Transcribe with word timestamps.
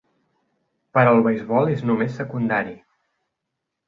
Però 0.97 1.11
el 1.17 1.21
beisbol 1.27 1.69
és 1.73 1.83
només 1.89 2.15
secundari. 2.21 2.73